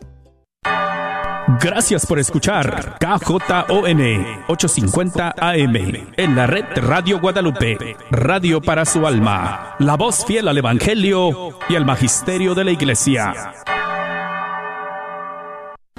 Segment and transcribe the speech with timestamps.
[1.61, 5.77] Gracias por escuchar KJON 850 AM
[6.17, 11.75] en la red Radio Guadalupe, radio para su alma, la voz fiel al Evangelio y
[11.75, 13.55] al Magisterio de la Iglesia.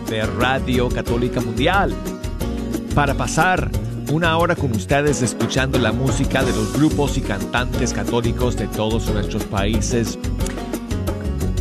[0.09, 1.93] De Radio Católica Mundial,
[2.95, 3.69] para pasar
[4.11, 9.09] una hora con ustedes escuchando la música de los grupos y cantantes católicos de todos
[9.09, 10.17] nuestros países.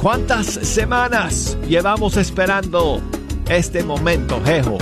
[0.01, 3.01] ¿Cuántas semanas llevamos esperando
[3.49, 4.79] este momento, Jejo?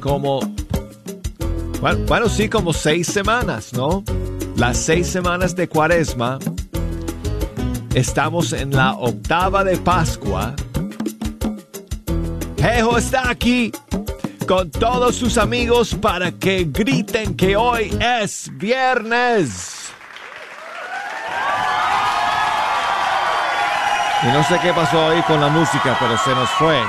[0.00, 0.40] Como,
[1.80, 4.02] bueno, bueno, sí, como seis semanas, ¿no?
[4.56, 6.38] Las seis semanas de Cuaresma.
[7.94, 10.54] Estamos en la octava de Pascua.
[12.58, 13.72] Jejo está aquí
[14.50, 19.92] con todos sus amigos para que griten que hoy es viernes.
[24.24, 26.82] Y no sé qué pasó ahí con la música, pero se nos fue.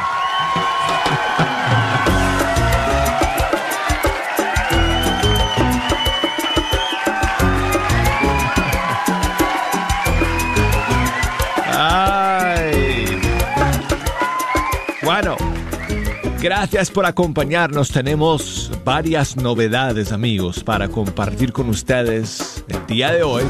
[16.42, 17.89] Gracias por acompañarnos.
[17.92, 23.44] Tenemos varias novedades, amigos, para compartir con ustedes el día de hoy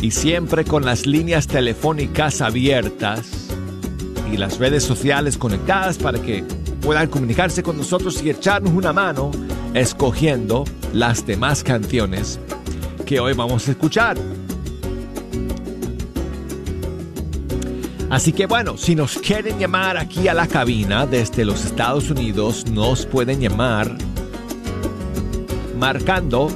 [0.00, 3.48] y siempre con las líneas telefónicas abiertas
[4.32, 6.42] y las redes sociales conectadas para que
[6.80, 9.30] puedan comunicarse con nosotros y echarnos una mano
[9.74, 10.64] escogiendo
[10.94, 12.40] las demás canciones
[13.04, 14.16] que hoy vamos a escuchar.
[18.14, 22.64] Así que bueno, si nos quieren llamar aquí a la cabina desde los Estados Unidos,
[22.70, 23.90] nos pueden llamar
[25.76, 26.46] marcando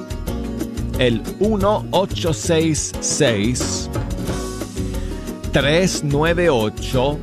[1.00, 3.90] el 1866
[5.50, 7.18] 398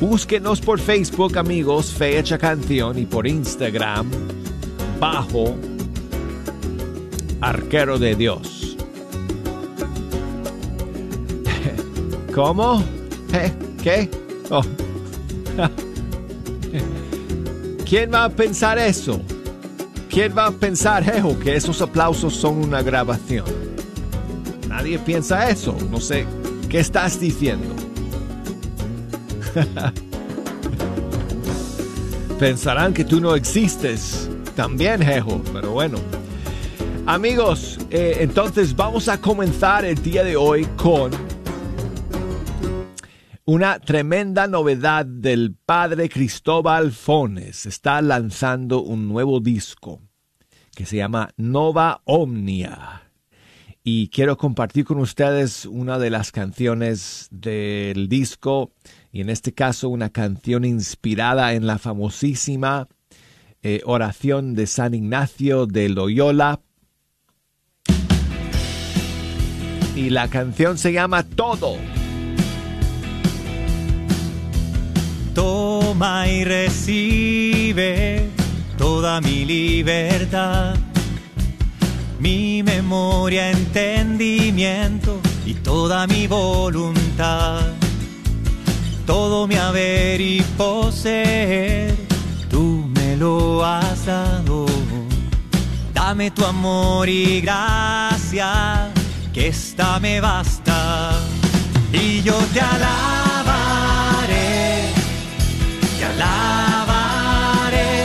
[0.00, 4.10] Búsquenos por Facebook, amigos, Fe Hecha Canción, y por Instagram,
[5.00, 5.56] bajo
[7.40, 8.76] Arquero de Dios.
[12.34, 12.84] ¿Cómo?
[13.32, 13.52] ¿Eh?
[13.82, 14.10] ¿Qué?
[14.50, 14.62] Oh.
[17.88, 19.20] ¿Quién va a pensar eso?
[20.08, 23.44] ¿Quién va a pensar, Jejo, que esos aplausos son una grabación?
[24.68, 25.76] Nadie piensa eso.
[25.90, 26.26] No sé,
[26.68, 27.68] ¿qué estás diciendo?
[32.38, 35.98] Pensarán que tú no existes también, Jejo, pero bueno.
[37.06, 41.10] Amigos, eh, entonces vamos a comenzar el día de hoy con
[43.46, 47.64] una tremenda novedad del padre Cristóbal Fones.
[47.64, 50.02] Está lanzando un nuevo disco
[50.74, 53.12] que se llama Nova Omnia.
[53.84, 58.72] Y quiero compartir con ustedes una de las canciones del disco,
[59.12, 62.88] y en este caso una canción inspirada en la famosísima
[63.62, 66.60] eh, oración de San Ignacio de Loyola.
[69.94, 71.76] Y la canción se llama Todo.
[75.36, 78.30] Toma y recibe
[78.78, 80.74] toda mi libertad,
[82.18, 87.60] mi memoria, entendimiento y toda mi voluntad.
[89.04, 91.94] Todo mi haber y poseer,
[92.48, 94.64] tú me lo has dado.
[95.92, 98.90] Dame tu amor y gracia,
[99.34, 101.12] que esta me basta.
[101.92, 103.15] Y yo te alabaré,
[106.22, 107.96] alabaré.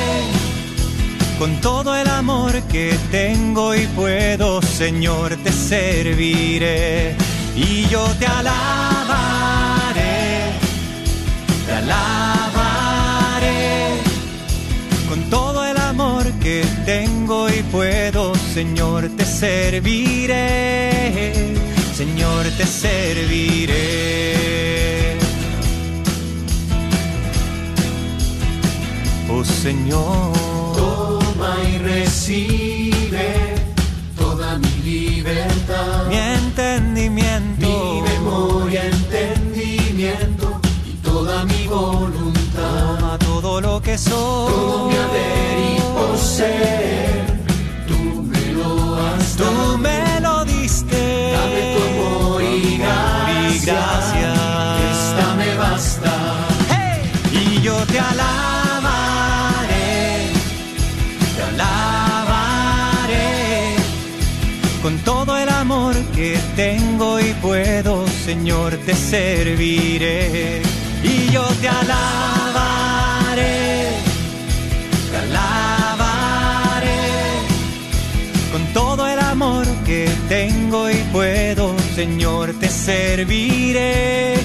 [1.40, 7.16] Con todo el amor que tengo y puedo, Señor, te serviré.
[7.56, 10.02] Y yo te alabaré,
[11.66, 12.42] te alabaré.
[15.10, 20.38] Con todo el amor que tengo y puedo, Señor, te serviré,
[21.94, 24.02] Señor, te serviré.
[29.33, 30.33] Oh Señor,
[30.75, 33.56] toma y recibe
[34.18, 42.98] toda mi libertad, mi entendimiento, mi memoria, entendimiento y toda mi voluntad.
[43.00, 47.21] Toma todo lo que soy, todo mi haber y poseer.
[68.86, 70.62] Te serviré.
[71.04, 73.42] Y yo te alabaré,
[75.12, 77.01] te alabaré
[78.51, 84.36] con todo el amor que tengo y puedo, Señor, te serviré.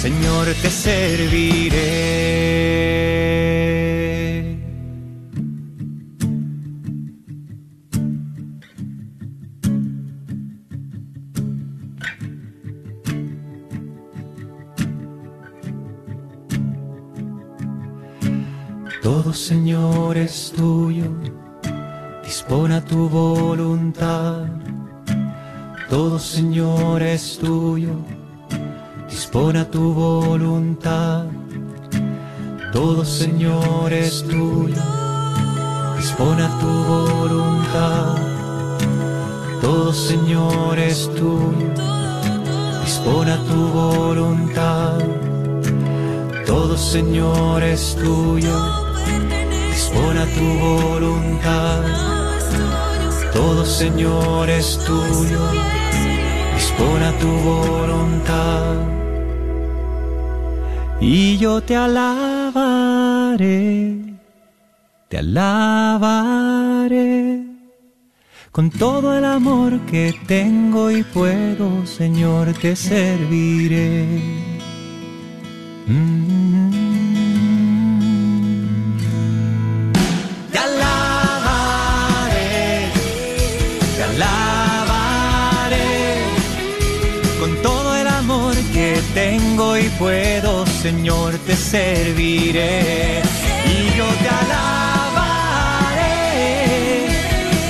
[0.00, 1.80] Señor, te serviré.
[19.30, 21.04] Todo, Señor, es tuyo
[22.24, 24.46] dispone a tu voluntad.
[25.88, 27.94] Todo Señor es tuyo,
[29.08, 31.26] dispone a tu voluntad.
[32.72, 34.82] Todo Señor es tuyo,
[35.96, 38.16] dispone a tu voluntad.
[39.60, 41.70] Todo Señor es tuyo,
[42.84, 44.98] dispone a tu voluntad.
[46.44, 48.89] Todo Señor es tuyo,
[49.90, 51.82] dispone a tu voluntad.
[53.32, 55.40] Todo Señor es tuyo,
[56.54, 58.76] dispone a tu voluntad.
[61.00, 62.36] Y yo te alabaré,
[65.08, 66.30] te alabaré.
[68.52, 74.06] Con todo el amor que tengo y puedo, Señor, te serviré.
[75.86, 76.39] Mm.
[89.80, 93.22] Y puedo, Señor, te serviré.
[93.66, 96.06] Y yo te alabaré,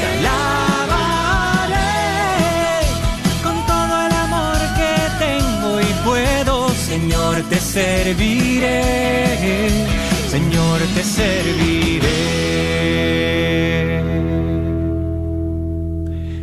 [0.01, 1.77] te alabaré
[3.43, 8.83] con todo el amor que tengo y puedo, Señor, te serviré.
[10.31, 12.21] Señor, te serviré.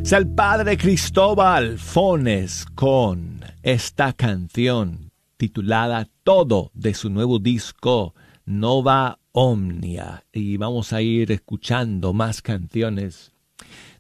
[0.01, 5.06] Es el padre Cristóbal Fones con esta canción
[5.37, 8.13] titulada Todo de su nuevo disco
[8.45, 10.25] Nova Omnia.
[10.33, 13.33] Y vamos a ir escuchando más canciones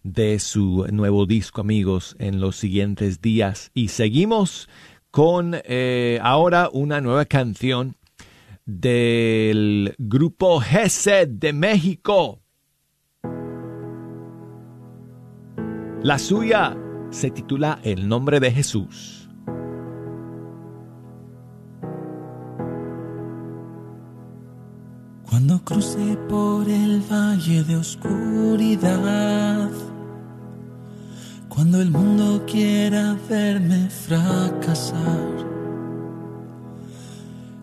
[0.03, 3.71] de su nuevo disco, amigos, en los siguientes días.
[3.73, 4.67] Y seguimos
[5.11, 7.95] con eh, ahora una nueva canción
[8.65, 12.41] del grupo GESED de México.
[16.03, 16.77] La suya
[17.09, 19.16] se titula El nombre de Jesús.
[25.37, 29.69] Cuando crucé por el valle de oscuridad,
[31.47, 35.45] cuando el mundo quiera verme fracasar,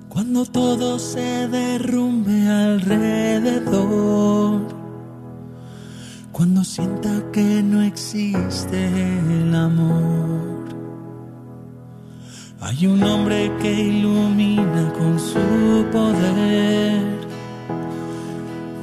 [0.08, 4.68] cuando todo se derrumbe alrededor,
[6.30, 8.88] cuando sienta que no existe
[9.42, 10.62] el amor.
[12.60, 17.23] Hay un hombre que ilumina con su poder.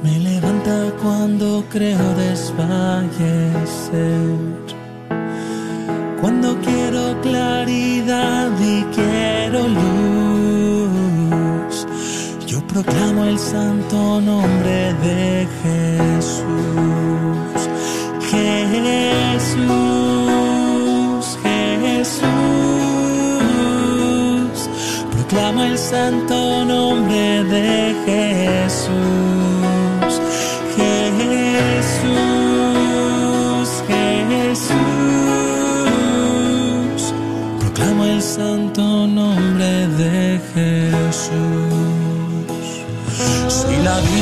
[0.02, 3.12] Me levanta cuando creo desfallecer.
[6.20, 11.34] Cuando quiero claridad y quiero luz,
[12.46, 16.42] yo proclamo el santo nombre de Jesús.
[19.52, 19.64] Jesús,
[21.82, 22.32] Jesús.
[25.12, 26.21] Proclamo el santo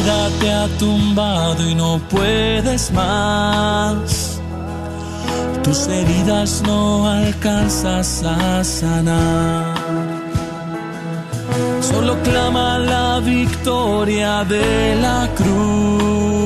[0.01, 4.41] vida te ha tumbado y no puedes más,
[5.63, 9.75] tus heridas no alcanzas a sanar.
[11.81, 16.41] Solo clama la victoria de la cruz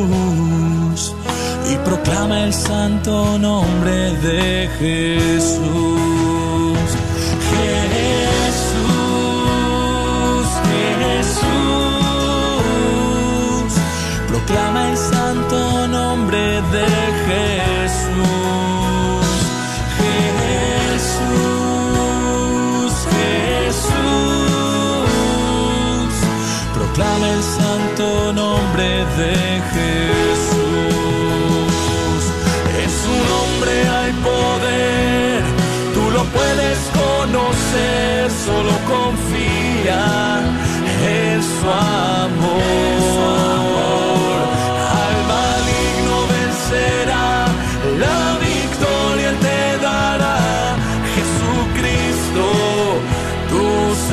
[1.70, 6.63] y proclama el santo nombre de Jesús.
[26.94, 28.88] Proclama el santo nombre
[29.18, 29.34] de
[29.74, 30.54] Jesús.
[32.82, 35.42] En su nombre hay poder,
[35.94, 40.02] tú lo puedes conocer, solo confía
[41.02, 43.53] en su amor.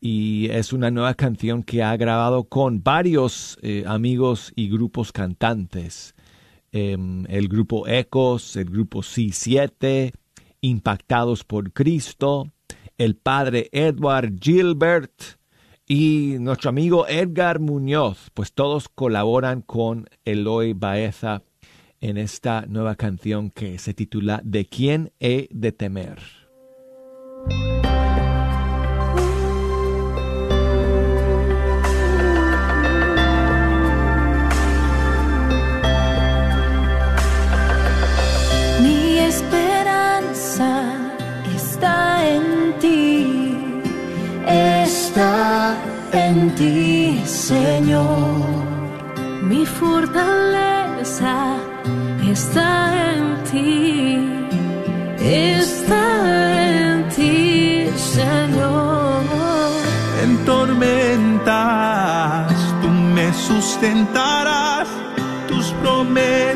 [0.00, 6.16] y es una nueva canción que ha grabado con varios eh, amigos y grupos cantantes.
[6.72, 10.10] Em, el grupo Ecos, el grupo C7,
[10.62, 12.50] Impactados por Cristo,
[12.98, 15.22] el padre Edward Gilbert
[15.86, 21.44] y nuestro amigo Edgar Muñoz, pues todos colaboran con Eloy Baeza
[22.00, 26.18] en esta nueva canción que se titula ¿De quién he de temer?
[38.82, 40.82] Mi esperanza
[41.54, 43.54] está en ti,
[44.46, 45.76] está
[46.12, 48.70] en ti, Señor.
[49.42, 51.56] Mi fortaleza
[52.32, 54.18] está en ti,
[55.20, 56.04] está
[56.62, 59.22] en ti, Señor.
[60.22, 61.44] En tormentas
[62.82, 64.88] tú me sustentarás,
[65.48, 66.50] tus promesas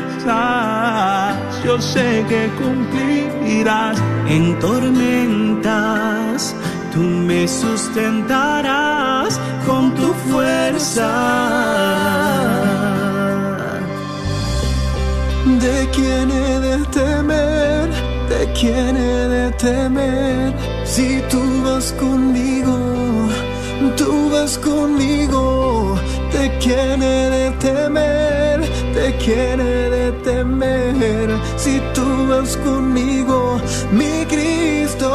[1.65, 3.97] yo sé que cumplirás.
[4.27, 6.55] En tormentas
[6.93, 11.11] tú me sustentarás con tu fuerza.
[15.65, 17.89] ¿De quién he de temer?
[18.29, 20.53] ¿De quién he de temer?
[20.85, 22.77] Si tú vas conmigo,
[23.97, 25.95] tú vas conmigo.
[26.31, 28.59] ¿De quién he de temer?
[28.93, 31.29] ¿De quién he de temer?
[31.57, 33.59] Si tú vas conmigo,
[33.91, 35.09] mi Cristo.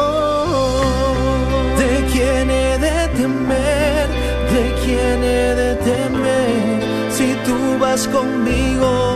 [1.79, 4.07] ¿De quién he de temer?
[4.53, 6.81] ¿De quién he de temer?
[7.09, 9.15] Si tú vas conmigo,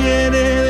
[0.00, 0.69] ¿De quién he de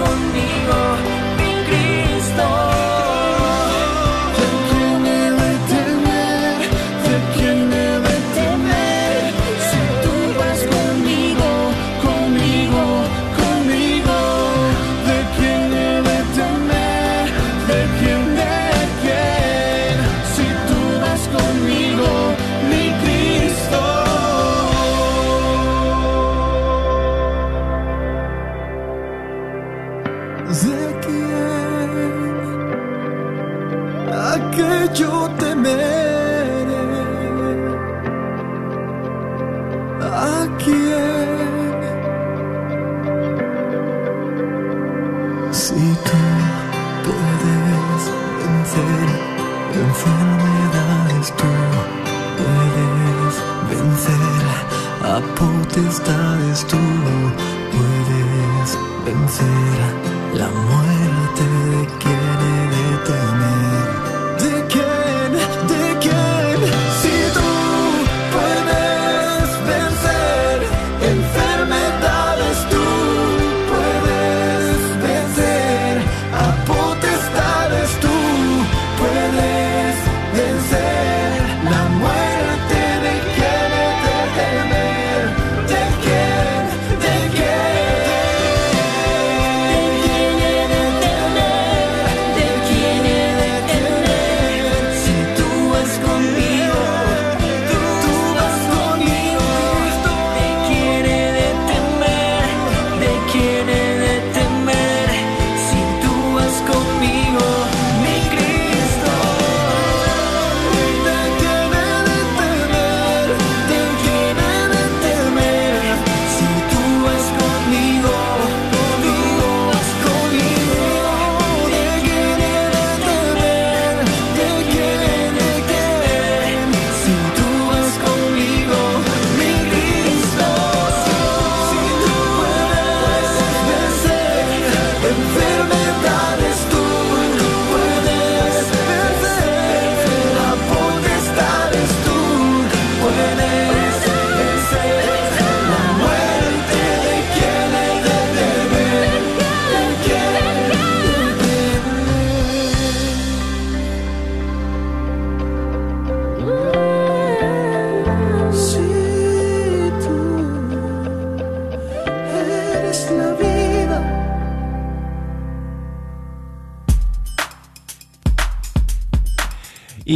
[0.00, 0.69] 梦里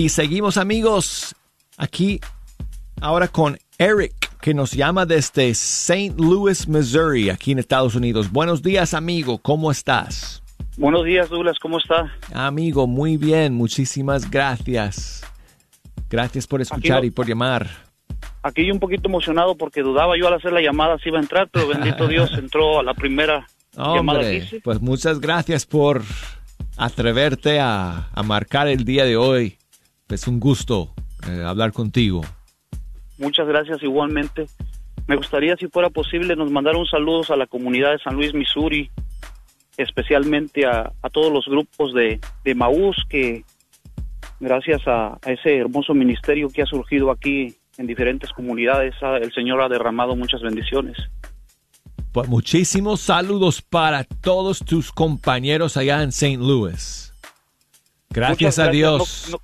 [0.04, 1.34] Y seguimos amigos
[1.78, 2.20] aquí
[3.00, 4.12] ahora con Eric
[4.42, 6.12] que nos llama desde St.
[6.18, 8.30] Louis, Missouri, aquí en Estados Unidos.
[8.30, 10.42] Buenos días amigo, ¿cómo estás?
[10.76, 12.12] Buenos días, Douglas, ¿cómo está?
[12.34, 15.24] Amigo, muy bien, muchísimas gracias.
[16.10, 17.66] Gracias por escuchar no- y por llamar.
[18.42, 21.22] Aquí yo un poquito emocionado porque dudaba yo al hacer la llamada si iba a
[21.22, 24.60] entrar, pero bendito Dios entró a la primera llamada que hice.
[24.60, 26.02] pues muchas gracias por
[26.76, 29.56] atreverte a, a marcar el día de hoy.
[30.08, 30.92] Es un gusto
[31.28, 32.22] eh, hablar contigo.
[33.18, 34.46] Muchas gracias igualmente.
[35.06, 38.32] Me gustaría, si fuera posible, nos mandar un saludo a la comunidad de San Luis,
[38.34, 38.90] Missouri,
[39.76, 43.44] especialmente a, a todos los grupos de, de Maús que,
[44.40, 49.60] gracias a, a ese hermoso ministerio que ha surgido aquí en diferentes comunidades, el Señor
[49.62, 50.96] ha derramado muchas bendiciones.
[52.12, 56.36] Pues muchísimos saludos para todos tus compañeros allá en St.
[56.38, 57.12] Louis.
[58.10, 59.28] Gracias a No- Dios.
[59.32, 59.40] no-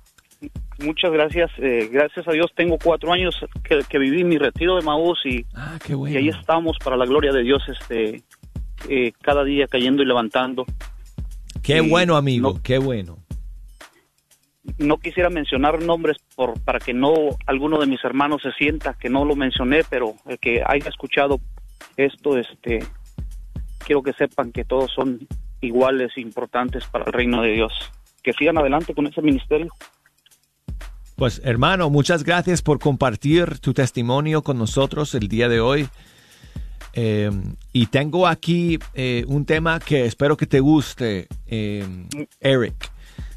[0.81, 1.49] muchas gracias.
[1.57, 5.45] eh, gracias a Dios tengo cuatro años que, que viví mi retiro de Maús y,
[5.55, 6.13] Ah, qué bueno.
[6.13, 8.23] y ahí estamos para la gloria de Dios, este,
[8.89, 10.65] eh, cada día cayendo y levantando.
[11.63, 13.17] Qué y bueno, amigo, no- qué bueno.
[14.77, 17.13] No quisiera mencionar nombres por para que no
[17.47, 21.39] alguno de mis hermanos se sienta que no lo mencioné, pero el que haya escuchado
[21.97, 22.79] esto, este,
[23.85, 25.19] quiero que sepan que todos son
[25.61, 27.73] iguales, e importantes para el reino de Dios.
[28.23, 29.71] Que sigan adelante con ese ministerio.
[31.21, 35.87] Pues hermano, muchas gracias por compartir tu testimonio con nosotros el día de hoy.
[36.93, 37.29] Eh,
[37.73, 41.85] y tengo aquí eh, un tema que espero que te guste, eh,
[42.39, 42.73] Eric.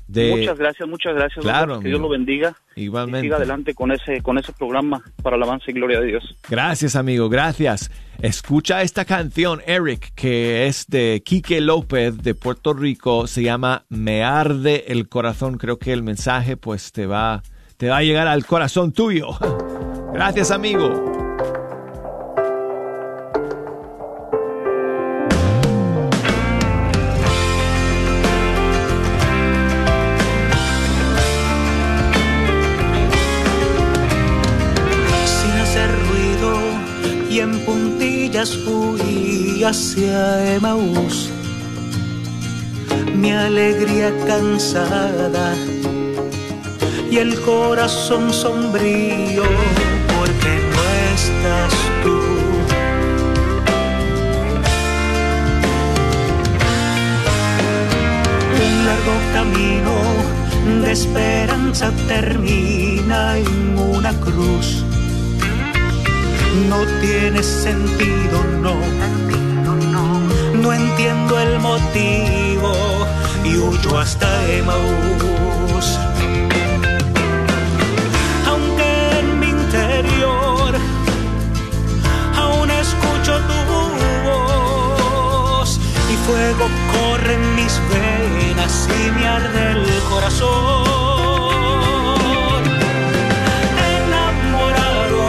[0.08, 1.44] De, muchas gracias, muchas gracias.
[1.44, 2.56] Claro, que Dios lo bendiga.
[2.74, 3.26] Igualmente.
[3.26, 6.36] Y siga adelante con ese, con ese programa para alabanza y gloria de Dios.
[6.48, 7.90] Gracias, amigo, gracias.
[8.22, 13.26] Escucha esta canción, Eric, que es de Quique López de Puerto Rico.
[13.26, 15.58] Se llama Me arde el corazón.
[15.58, 17.42] Creo que el mensaje pues te va,
[17.76, 19.28] te va a llegar al corazón tuyo.
[20.12, 21.12] Gracias, amigo.
[35.26, 41.30] sin hacer ruido y en puntillas fui hacia Emaús.
[43.16, 45.54] Mi alegría cansada
[47.14, 49.44] y el corazón sombrío
[50.16, 50.83] porque no
[51.14, 51.72] estás
[52.03, 52.18] tú.
[58.64, 59.94] Un largo camino
[60.83, 64.83] de esperanza termina en una cruz.
[66.68, 68.74] No tiene sentido, no.
[70.61, 72.72] No entiendo el motivo
[73.44, 75.43] y huyo hasta Emaús.
[86.26, 90.44] fuego corre en mis venas y me arde el corazón.
[93.96, 95.22] Enamorado,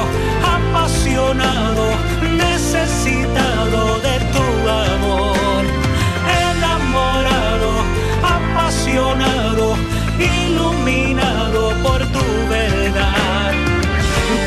[0.55, 1.85] apasionado,
[2.37, 5.63] necesitado de tu amor.
[6.47, 7.71] Enamorado,
[8.37, 9.75] apasionado,
[10.17, 13.51] iluminado por tu verdad.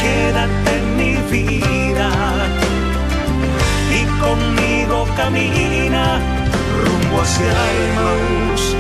[0.02, 2.10] Quédate en mi vida
[3.98, 6.37] y conmigo camina
[7.16, 7.52] hacia
[7.88, 8.76] Emaús.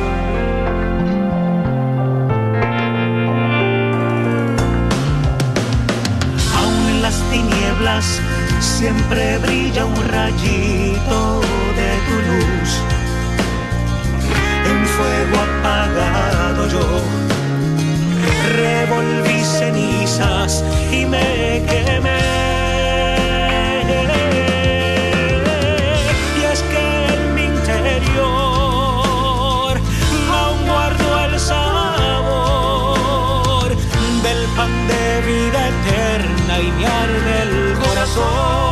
[6.58, 8.20] Aún en las tinieblas
[8.60, 11.40] siempre brilla un rayito
[11.78, 12.70] de tu luz.
[14.70, 16.86] En fuego apagado yo
[18.56, 22.27] revolví cenizas y me quemé.
[34.88, 38.67] De vida eterna y me arde el corazón.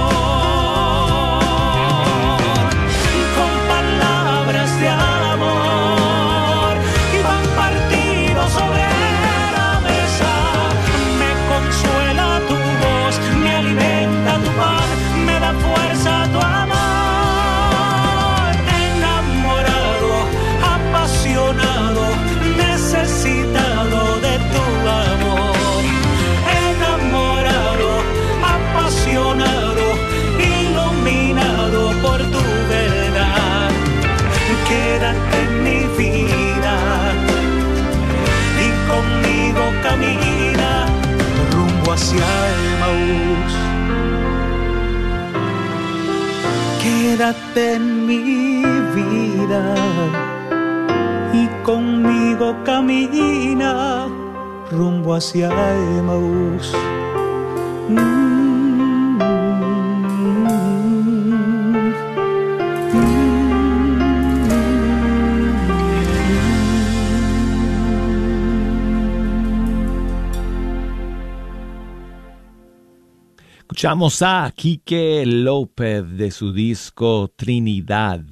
[73.76, 78.24] Escuchamos a Quique López de su disco Trinidad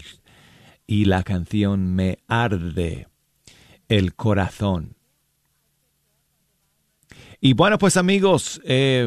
[0.87, 3.09] y la canción Me arde
[3.91, 4.97] el corazón.
[7.47, 9.07] Y bueno, pues amigos, eh,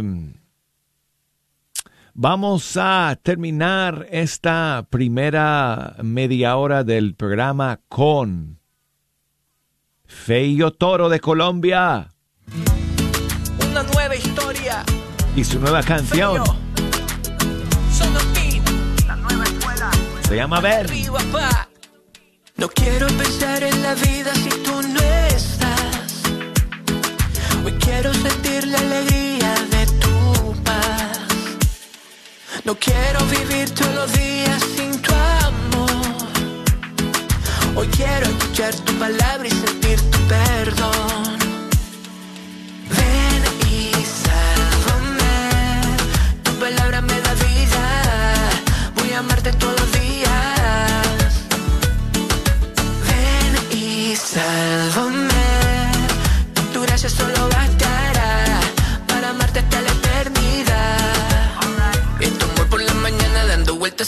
[2.13, 8.59] vamos a terminar esta primera media hora del programa con
[10.05, 12.09] Feyo Toro de Colombia
[13.71, 14.83] Una nueva historia.
[15.35, 16.43] y su nueva canción
[17.91, 18.61] Sonotín.
[19.07, 19.89] La nueva escuela.
[20.27, 20.91] se llama Ver.
[22.55, 25.96] No quiero pensar en la vida si tú no estás.
[27.67, 31.19] Hoy quiero sentir la alegría de tu paz.
[32.63, 35.89] No quiero vivir todos los días sin tu amor.
[37.75, 41.46] Hoy quiero escuchar tu palabra y sentir tu perdón.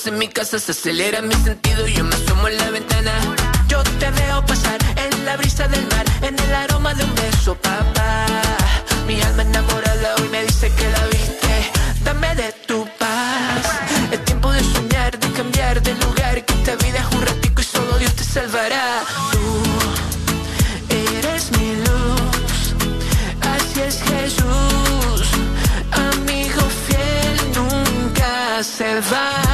[0.08, 1.88] En mi casa se acelera mi sentido.
[1.88, 3.12] Yo me asomo en la ventana.
[3.68, 7.56] Yo te veo pasar en la brisa del mar, en el aroma de un beso,
[7.56, 8.26] papá.
[9.08, 11.72] Mi alma enamorada hoy me dice que la viste.
[12.04, 13.64] Dame de tu paz.
[14.12, 16.46] Es tiempo de soñar, de cambiar de lugar.
[16.46, 19.04] Que esta vida es un ratico y solo Dios te salvará.
[19.32, 19.64] Tú
[21.18, 22.62] eres mi luz.
[23.42, 25.28] Así es Jesús.
[25.92, 29.49] Amigo fiel nunca se va.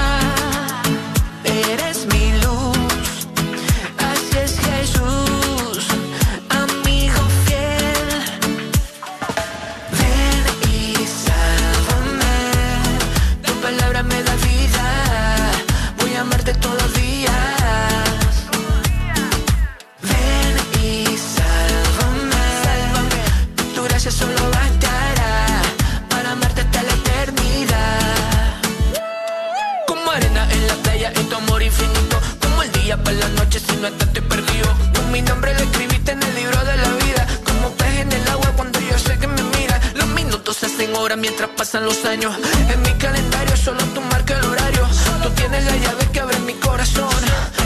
[41.65, 42.35] Pasan los años.
[42.71, 44.87] En mi calendario solo tú marca el horario.
[45.23, 47.19] Tú tienes la llave que abre mi corazón.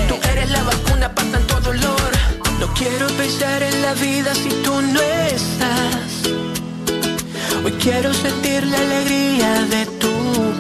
[0.08, 2.12] Tú eres la vacuna para tanto dolor.
[2.62, 6.10] No quiero pensar en la vida si tú no estás.
[7.66, 10.14] Hoy quiero sentir la alegría de tu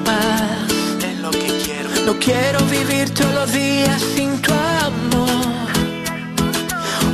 [0.03, 0.67] paz.
[1.09, 1.89] Es lo que quiero.
[2.07, 5.69] No quiero vivir todos los días sin tu amor.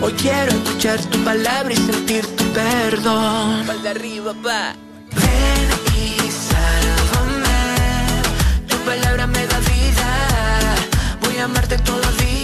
[0.01, 3.67] Hoy quiero escuchar tu palabra y sentir tu perdón.
[3.83, 4.84] de arriba, pa.
[8.85, 10.75] Palabra me da vida.
[11.21, 12.34] Voy a amarte todos los días.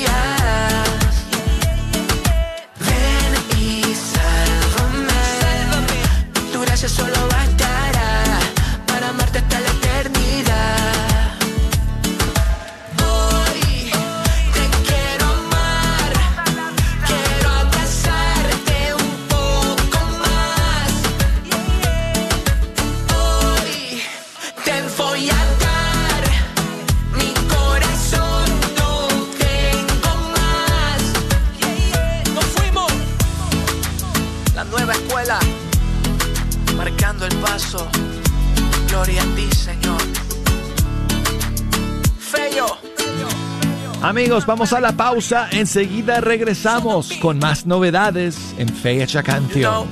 [44.22, 45.50] Amigos, vamos a la pausa.
[45.52, 49.88] Enseguida regresamos con más novedades en Fecha Canción.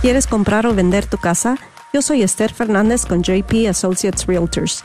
[0.00, 1.58] ¿Quieres comprar o vender tu casa?
[1.92, 4.84] Yo soy Esther Fernández con JP Associates Realtors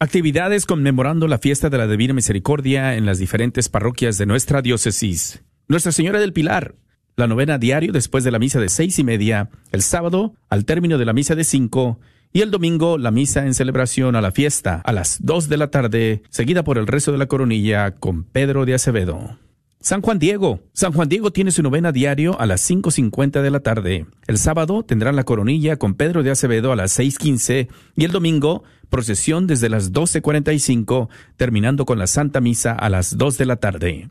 [0.01, 5.43] Actividades conmemorando la fiesta de la Divina Misericordia en las diferentes parroquias de nuestra diócesis.
[5.67, 6.77] Nuestra Señora del Pilar,
[7.19, 10.99] la novena diario después de la misa de seis y media, el sábado al término
[10.99, 11.99] de la misa de cinco
[12.33, 15.71] y el domingo la misa en celebración a la fiesta a las dos de la
[15.71, 19.37] tarde, seguida por el rezo de la coronilla con Pedro de Acevedo.
[19.81, 20.61] San Juan Diego.
[20.73, 24.07] San Juan Diego tiene su novena diario a las 5.50 de la tarde.
[24.27, 28.63] El sábado tendrán la coronilla con Pedro de Acevedo a las 6.15 y el domingo
[28.91, 34.09] procesión desde las 12.45, terminando con la Santa Misa a las 2 de la tarde.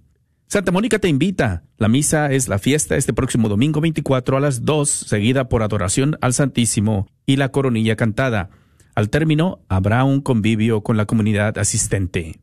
[0.50, 1.64] Santa Mónica te invita.
[1.78, 6.18] La misa es la fiesta este próximo domingo 24 a las 2, seguida por adoración
[6.22, 8.50] al Santísimo y la coronilla cantada.
[8.96, 12.40] Al término habrá un convivio con la comunidad asistente.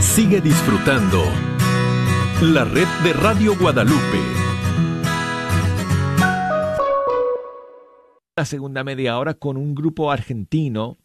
[0.00, 1.22] Sigue disfrutando
[2.40, 4.20] la red de Radio Guadalupe.
[8.36, 10.96] La segunda media hora con un grupo argentino.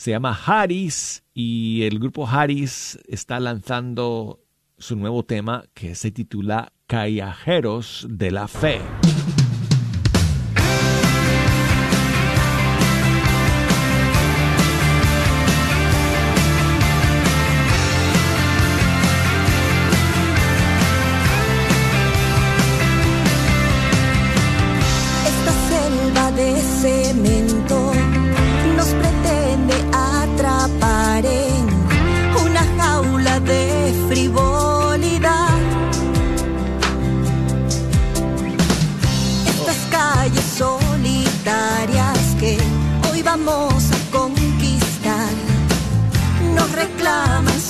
[0.00, 4.40] Se llama Haris y el grupo Haris está lanzando
[4.78, 8.80] su nuevo tema que se titula Callajeros de la Fe.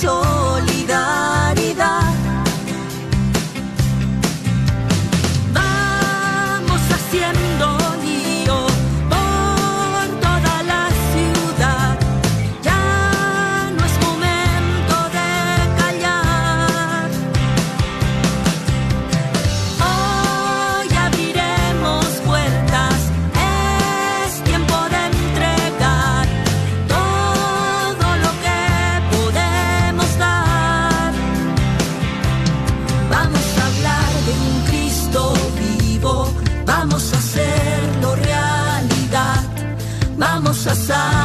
[0.01, 0.70] sola.
[36.81, 39.43] Vamos a hacerlo realidad,
[40.17, 41.20] vamos a sacudir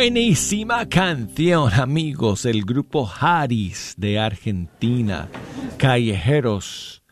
[0.00, 2.46] Buenísima canción, amigos.
[2.46, 5.28] El grupo Haris de Argentina.
[5.76, 7.04] Callejeros.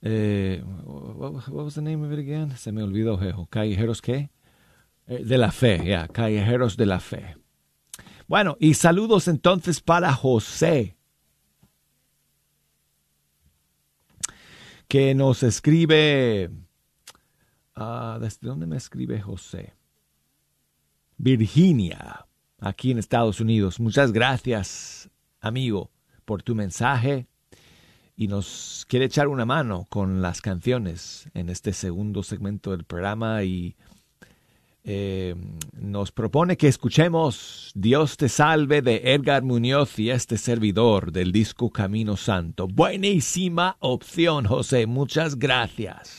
[0.00, 2.56] Eh, what, was the name of it again?
[2.56, 3.48] Se me olvidó, Jejo.
[3.48, 4.30] Callejeros, ¿qué?
[5.08, 6.06] Eh, de la fe, ya.
[6.06, 7.36] Callejeros de la fe.
[8.28, 10.96] Bueno, y saludos entonces para José.
[14.86, 16.48] Que nos escribe.
[17.74, 19.74] ah, ¿Desde dónde me escribe José?
[21.16, 22.26] Virginia,
[22.60, 23.80] aquí en Estados Unidos.
[23.80, 25.10] Muchas gracias,
[25.40, 25.90] amigo,
[26.24, 27.26] por tu mensaje
[28.16, 33.42] y nos quiere echar una mano con las canciones en este segundo segmento del programa
[33.42, 33.76] y
[34.84, 35.34] eh,
[35.72, 41.70] nos propone que escuchemos Dios te salve de Edgar Muñoz y este servidor del disco
[41.70, 42.68] Camino Santo.
[42.68, 44.86] Buenísima opción, José.
[44.86, 46.18] Muchas gracias.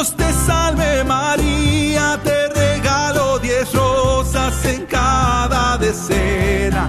[0.00, 6.88] Dios te salve María, te regalo diez rosas en cada decena.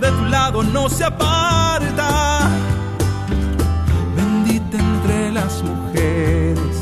[0.00, 2.50] De tu lado no se aparta.
[4.16, 6.76] Bendita entre las mujeres,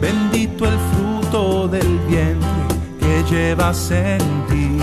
[0.00, 2.48] bendito el fruto del vientre
[3.00, 4.78] que llevas en ti.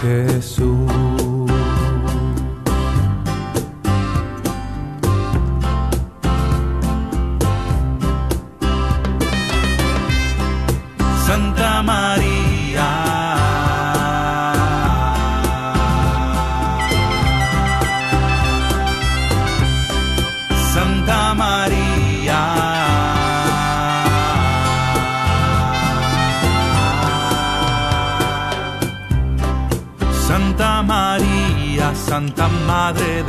[0.00, 1.21] Jesús.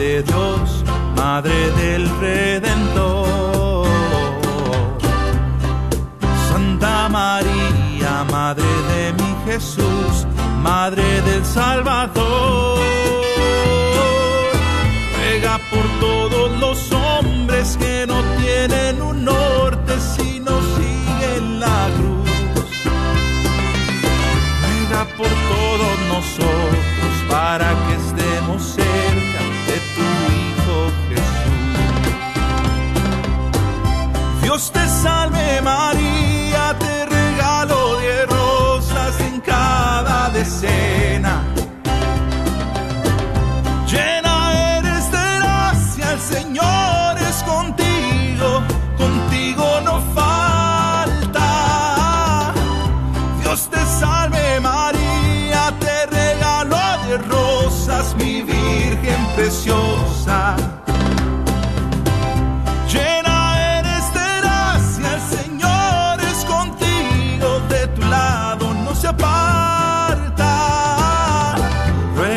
[0.04, 0.63] De Dios,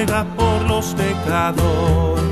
[0.07, 2.26] Por los pecadores,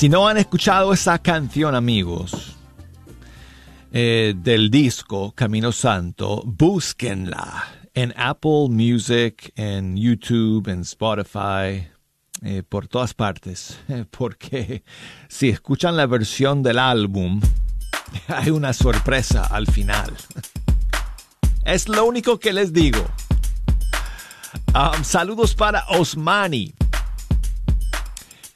[0.00, 2.56] Si no han escuchado esa canción, amigos,
[3.92, 11.86] eh, del disco Camino Santo, búsquenla en Apple Music, en YouTube, en Spotify,
[12.40, 13.78] eh, por todas partes,
[14.10, 14.84] porque
[15.28, 17.38] si escuchan la versión del álbum,
[18.28, 20.16] hay una sorpresa al final.
[21.66, 23.04] Es lo único que les digo.
[24.74, 26.72] Um, saludos para Osmani,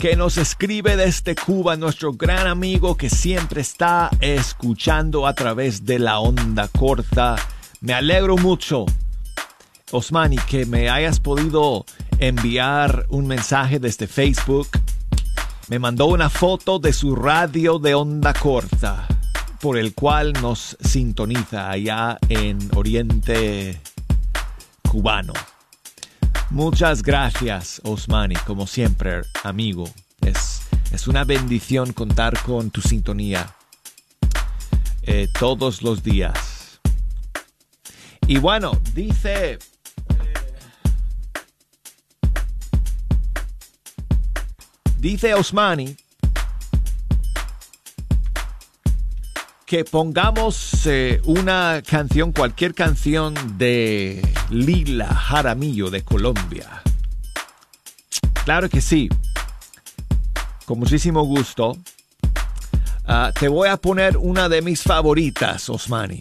[0.04, 5.98] que nos escribe desde Cuba, nuestro gran amigo que siempre está escuchando a través de
[5.98, 7.36] la onda corta.
[7.80, 8.84] Me alegro mucho,
[9.92, 11.86] Osmani, que me hayas podido
[12.18, 14.68] enviar un mensaje desde Facebook.
[15.68, 19.08] Me mandó una foto de su radio de onda corta,
[19.58, 23.80] por el cual nos sintoniza allá en Oriente
[24.86, 25.32] Cubano.
[26.54, 29.92] Muchas gracias, Osmani, como siempre, amigo.
[30.20, 33.56] Es, es una bendición contar con tu sintonía
[35.02, 36.80] eh, todos los días.
[38.28, 39.58] Y bueno, dice...
[44.98, 45.96] Dice Osmani
[49.74, 56.80] que pongamos eh, una canción, cualquier canción de Lila Jaramillo de Colombia.
[58.44, 59.08] Claro que sí.
[60.64, 61.76] Con muchísimo gusto.
[63.04, 66.20] Ah, te voy a poner una de mis favoritas, Osmani.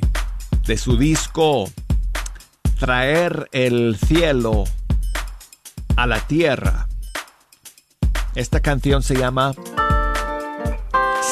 [0.66, 1.70] De su disco
[2.80, 4.64] Traer el cielo
[5.95, 6.88] a la tierra.
[8.34, 9.54] Esta canción se llama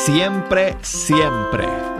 [0.05, 1.90] Siempre, siempre.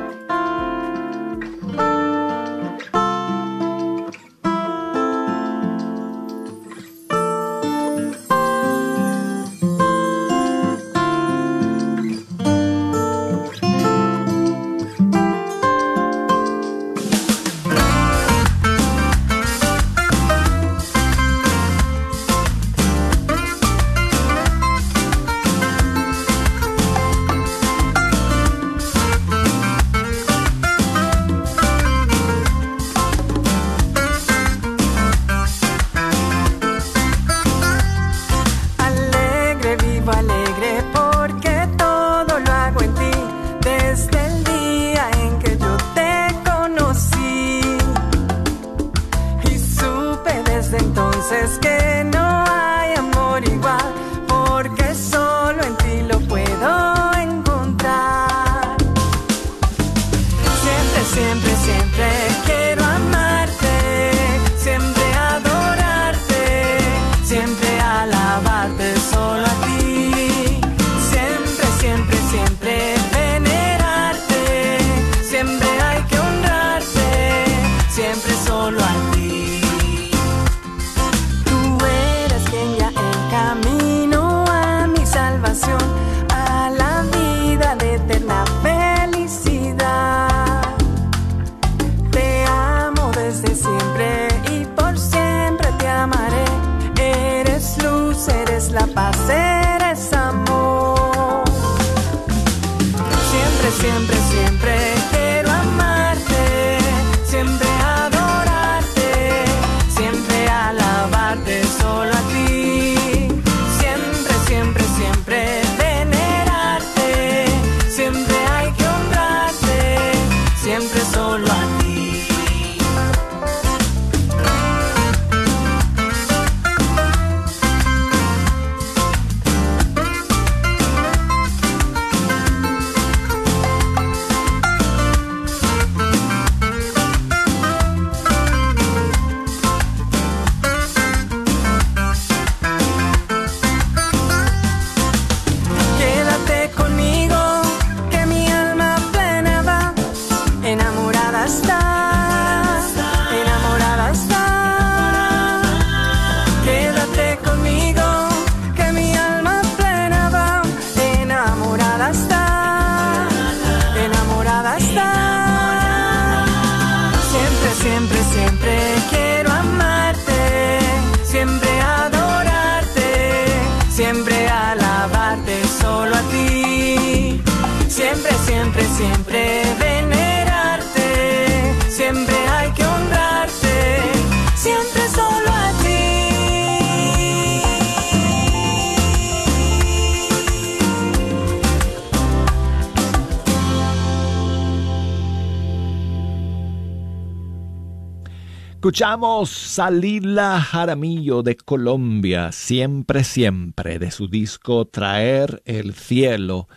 [199.01, 206.67] Escuchamos Salila Jaramillo de Colombia, siempre, siempre, de su disco Traer el cielo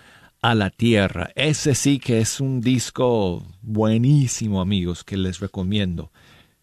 [0.40, 1.28] a la tierra.
[1.34, 6.12] Ese sí que es un disco buenísimo, amigos, que les recomiendo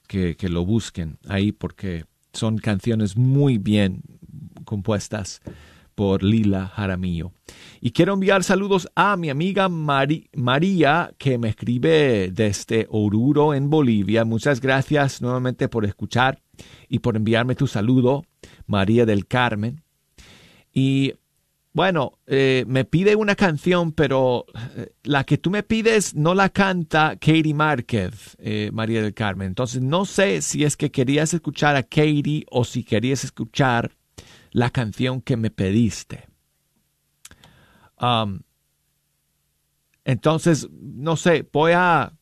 [0.07, 4.01] que, que lo busquen ahí porque son canciones muy bien
[4.65, 5.43] compuestas
[5.95, 7.31] por Lila Jaramillo.
[7.79, 14.25] Y quiero enviar saludos a mi amiga María, que me escribe desde Oruro, en Bolivia.
[14.25, 16.41] Muchas gracias nuevamente por escuchar
[16.87, 18.23] y por enviarme tu saludo,
[18.67, 19.81] María del Carmen.
[20.73, 21.13] Y
[21.73, 26.49] bueno, eh, me pide una canción, pero eh, la que tú me pides no la
[26.49, 29.47] canta Katie Márquez, eh, María del Carmen.
[29.47, 33.91] Entonces no sé si es que querías escuchar a Katie o si querías escuchar
[34.51, 36.27] la canción que me pediste.
[37.99, 38.41] Um,
[40.05, 42.13] entonces, no sé, voy a...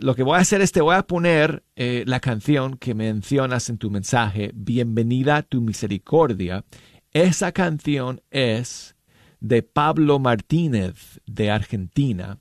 [0.00, 3.70] Lo que voy a hacer es te voy a poner eh, la canción que mencionas
[3.70, 6.64] en tu mensaje, Bienvenida a tu misericordia.
[7.10, 8.94] Esa canción es
[9.40, 12.38] de Pablo Martínez de Argentina.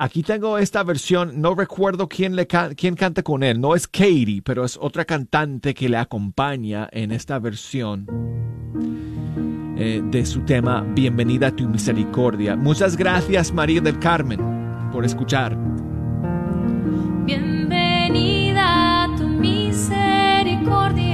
[0.00, 4.42] Aquí tengo esta versión, no recuerdo quién, le quién canta con él, no es Katie,
[4.44, 8.06] pero es otra cantante que le acompaña en esta versión
[9.76, 12.54] eh, de su tema Bienvenida a tu misericordia.
[12.54, 14.38] Muchas gracias María del Carmen
[14.92, 15.58] por escuchar.
[17.26, 21.07] Bienvenida a tu misericordia,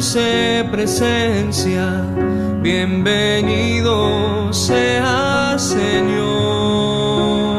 [0.00, 2.02] dulce presencia,
[2.62, 7.49] bienvenido sea Señor.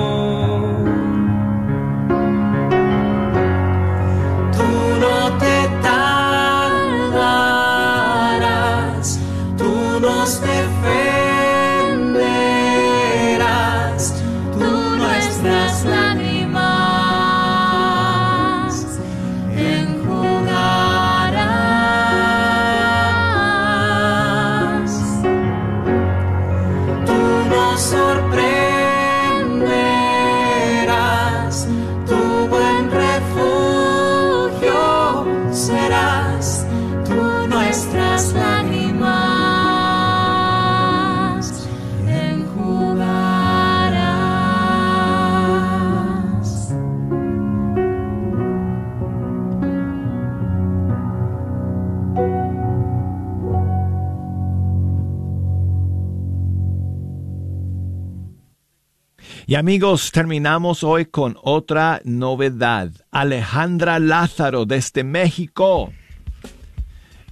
[59.52, 62.90] Y amigos, terminamos hoy con otra novedad.
[63.12, 65.92] Alejandra Lázaro desde México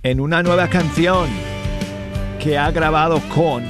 [0.03, 1.29] en una nueva canción
[2.43, 3.63] que ha grabado con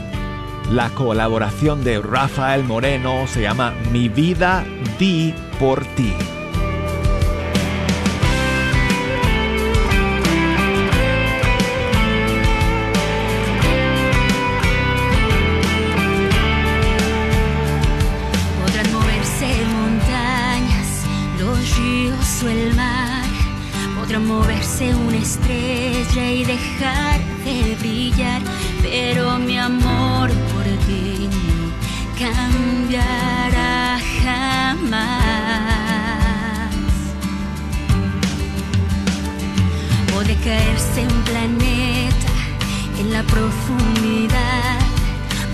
[0.71, 3.27] la colaboración de Rafael Moreno.
[3.27, 4.65] Se llama Mi vida
[4.97, 6.11] di por ti.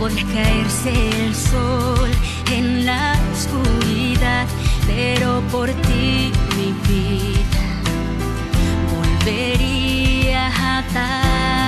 [0.06, 2.12] Puede caerse el sol
[2.54, 4.46] en la oscuridad,
[4.86, 7.66] pero por ti mi vida
[8.94, 11.65] volvería a dar.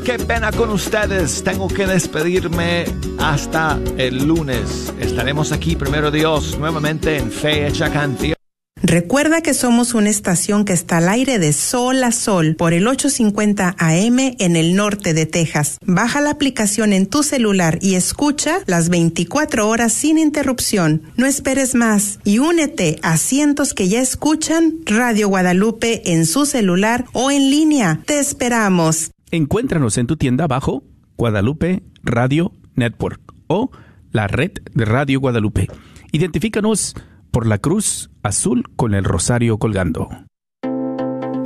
[0.00, 1.44] Qué pena con ustedes.
[1.44, 2.84] Tengo que despedirme
[3.18, 4.92] hasta el lunes.
[4.98, 8.34] Estaremos aquí, primero Dios, nuevamente en Fe Hecha Canción.
[8.82, 12.88] Recuerda que somos una estación que está al aire de sol a sol por el
[12.88, 15.78] 850 AM en el norte de Texas.
[15.84, 21.02] Baja la aplicación en tu celular y escucha las 24 horas sin interrupción.
[21.16, 27.04] No esperes más y únete a cientos que ya escuchan Radio Guadalupe en su celular
[27.12, 28.00] o en línea.
[28.04, 29.11] Te esperamos.
[29.34, 30.84] Encuéntranos en tu tienda bajo
[31.16, 33.70] Guadalupe Radio Network o
[34.10, 35.68] la red de Radio Guadalupe.
[36.12, 36.94] Identifícanos
[37.30, 40.10] por la cruz azul con el rosario colgando.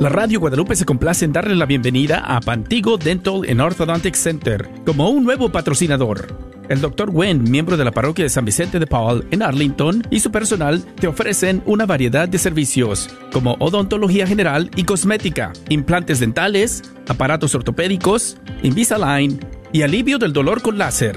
[0.01, 4.69] La Radio Guadalupe se complace en darle la bienvenida a Pantigo Dental and Orthodontic Center
[4.85, 6.56] como un nuevo patrocinador.
[6.69, 7.09] El Dr.
[7.11, 10.83] Wen, miembro de la parroquia de San Vicente de Paul en Arlington, y su personal
[10.99, 18.35] te ofrecen una variedad de servicios como odontología general y cosmética, implantes dentales, aparatos ortopédicos,
[18.63, 19.39] Invisalign
[19.71, 21.15] y alivio del dolor con láser.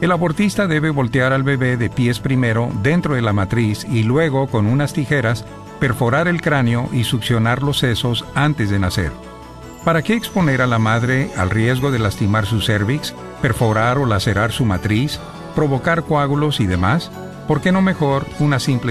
[0.00, 4.46] El abortista debe voltear al bebé de pies primero dentro de la matriz y luego
[4.46, 5.44] con unas tijeras
[5.78, 9.12] perforar el cráneo y succionar los sesos antes de nacer.
[9.84, 13.14] ¿Para qué exponer a la madre al riesgo de lastimar su cervix,
[13.44, 15.20] perforar o lacerar su matriz,
[15.54, 17.10] provocar coágulos y demás?
[17.46, 18.90] ¿Por qué no mejor una simple